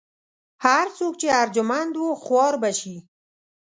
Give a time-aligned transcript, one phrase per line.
[0.65, 2.95] هر څوک چې ارجمند و خوار به شي.